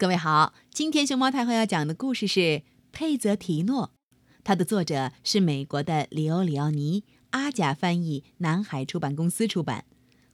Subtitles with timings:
[0.00, 2.40] 各位好，今天熊猫太后要讲的故事是
[2.90, 3.88] 《佩泽提诺》，
[4.42, 9.84] 它的作者是美国的里欧里奥尼，阿甲翻译，南海出版公司出版。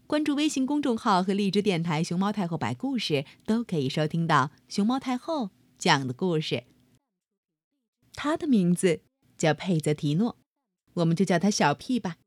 [0.06, 6.62] 关注微信公众号和荔枝电台“熊猫太后摆故事”，都可以收听到熊猫太后讲的故事。
[8.14, 9.00] 他的名字
[9.36, 10.36] 叫佩泽提诺，
[10.94, 12.18] 我们就叫他小屁吧。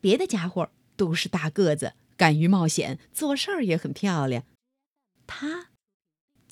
[0.00, 4.42] 别的家伙都是大个子，敢于冒险，做事儿也很漂亮。
[5.28, 5.68] 他。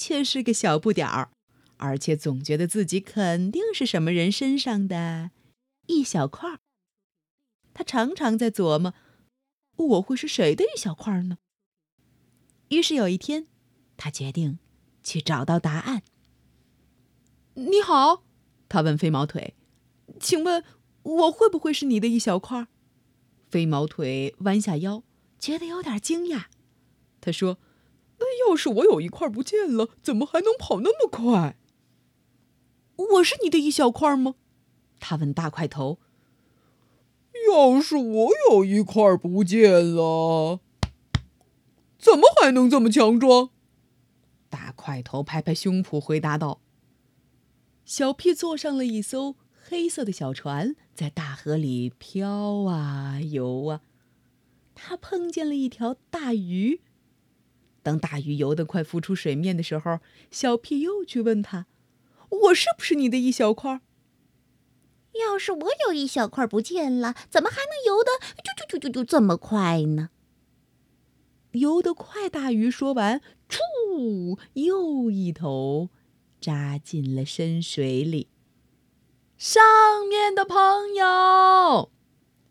[0.02, 1.30] 却是个小不点儿，
[1.76, 5.30] 而且总觉得自己肯定是什么人身上的
[5.86, 6.58] 一小块儿。
[7.72, 8.94] 他常常在琢磨：
[9.76, 11.38] 我会是谁的一小块呢？
[12.70, 13.46] 于是有一天，
[13.96, 14.58] 他决定
[15.04, 16.02] 去找到答案。
[17.54, 18.24] 你好，
[18.68, 19.54] 他问飞毛腿
[20.18, 20.64] ：“请问，
[21.04, 22.66] 我会不会是你的一小块？”
[23.52, 25.04] 飞毛腿弯下腰，
[25.38, 26.46] 觉得有点惊讶。
[27.20, 27.58] 他说。
[28.46, 31.56] 要是我有一块不见了，怎么还能跑那么快？
[32.96, 34.34] 我是你的一小块吗？
[35.00, 35.98] 他问大块头。
[37.50, 40.60] 要是我有一块不见了，
[41.98, 43.50] 怎么还能这么强壮？
[44.48, 46.60] 大块头拍拍胸脯回答道。
[47.84, 53.80] 小屁坐上了一艘黑色的小船，在大河里飘啊游啊，
[54.74, 56.80] 他碰见了一条大鱼。
[57.82, 59.98] 当大鱼游得快浮出水面的时候，
[60.30, 61.66] 小屁又去问他
[62.30, 63.80] ：“我是不是你的一小块？”
[65.20, 70.10] 要是我有一小块不见了，怎么还能游得就就就就就这么快呢？
[71.52, 75.90] 游得快，大鱼说完，噗，又一头
[76.40, 78.28] 扎进了深水里。
[79.36, 79.62] 上
[80.08, 81.90] 面的朋友，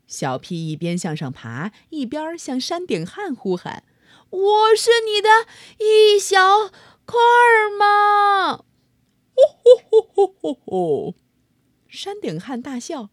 [0.06, 3.82] 小屁一边向上爬，一边向山顶汉呼喊。
[4.32, 5.28] 我是你的
[5.78, 6.70] 一小
[7.04, 7.18] 块
[7.78, 8.64] 吗？
[9.34, 11.14] 哦吼吼吼吼！
[11.86, 13.10] 山顶汉大笑。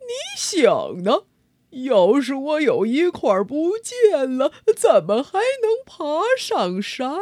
[0.00, 1.24] 你想呢？
[1.70, 7.18] 要是我有一块不见了，怎么还能爬上山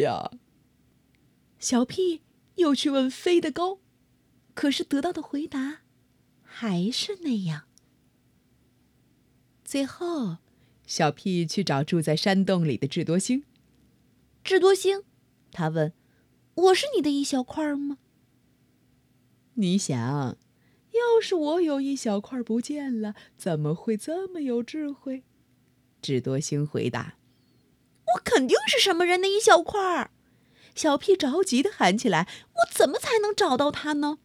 [0.00, 0.30] 呀？
[1.58, 2.22] 小屁
[2.56, 3.80] 又去问飞得高，
[4.54, 5.82] 可是得到的回答
[6.42, 7.64] 还是那样。
[9.64, 10.38] 最后。
[10.86, 13.44] 小屁去找住在山洞里的智多星。
[14.44, 15.04] 智多星，
[15.50, 15.92] 他问
[16.54, 17.98] ：“我是你的一小块吗？”
[19.54, 20.36] 你想，
[20.90, 25.24] 要是我有一小块不见了，怎么会这么有智慧？
[26.00, 27.16] 智多星回答
[28.14, 30.10] ：“我肯定是什么人的一小块。”
[30.74, 34.18] 小屁着急的喊起来：“我怎么才能找到他呢？”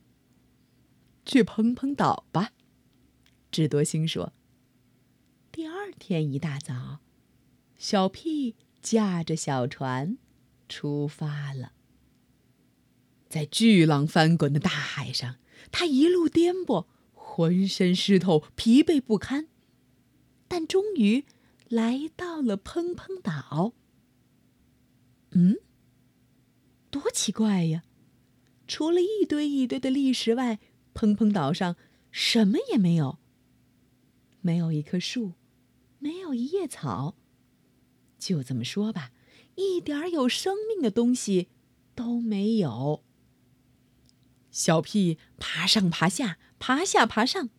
[1.26, 2.52] 去蓬蓬岛吧，
[3.52, 4.34] 智多星说。
[5.88, 7.00] 第二天一大早，
[7.78, 10.18] 小屁驾着小船
[10.68, 11.72] 出发了。
[13.30, 15.38] 在巨浪翻滚的大海上，
[15.72, 19.48] 他一路颠簸，浑身湿透，疲惫不堪，
[20.50, 21.24] 但终于
[21.70, 23.72] 来到了砰砰岛。
[25.32, 25.56] 嗯，
[26.90, 27.84] 多奇怪呀！
[28.68, 30.60] 除了一堆一堆的砾石外，
[30.94, 31.78] 砰砰岛上
[32.12, 33.20] 什么也没有，
[34.42, 35.32] 没有一棵树。
[36.08, 37.16] 没有一叶草，
[38.18, 39.12] 就这么说吧，
[39.56, 41.50] 一点有生命的东西
[41.96, 43.04] 都没有。
[44.50, 47.50] 小屁爬上爬下，爬下爬上，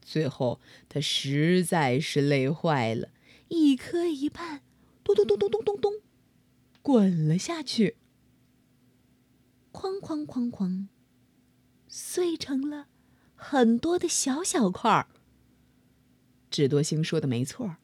[0.00, 0.58] 最后
[0.88, 3.10] 他实在是累坏了，
[3.48, 4.60] 一磕一绊，
[5.04, 5.92] 咚咚咚咚咚咚咚，
[6.80, 7.98] 滚了下去，
[9.70, 10.86] 哐哐哐哐，
[11.88, 12.86] 碎成了
[13.34, 15.08] 很多的小小块儿。
[16.50, 17.76] 智多星说的没错，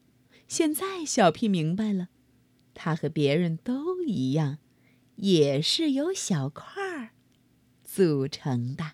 [0.48, 2.08] 现在小屁明白了，
[2.72, 4.58] 他和别人都一样，
[5.16, 7.10] 也是由小块儿
[7.84, 8.92] 组成的。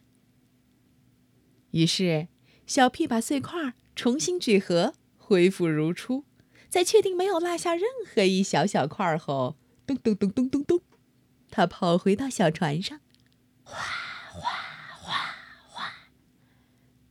[1.70, 2.26] 于是，
[2.66, 6.24] 小屁把碎块重新聚合，恢复如初。
[6.68, 10.80] 在确定没有落下任何一小小块后，咚咚咚咚咚咚，
[11.50, 13.00] 他跑回到小船上，
[13.62, 13.78] 哗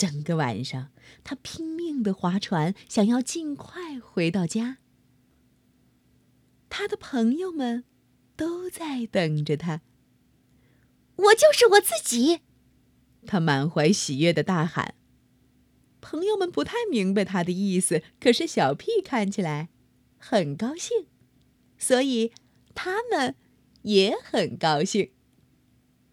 [0.03, 0.89] 整个晚上。
[1.23, 4.79] 他拼命的划船，想要尽快回到家。
[6.69, 7.85] 他的朋友们
[8.35, 9.81] 都在等着他。
[11.15, 12.41] 我就是我自己！
[13.25, 14.95] 他满怀喜悦的大喊。
[16.01, 19.69] 朋友们不太明白他的意思，可是小屁看起来
[20.17, 21.07] 很高兴，
[21.77, 22.33] 所以
[22.75, 23.35] 他们
[23.83, 25.11] 也很高兴。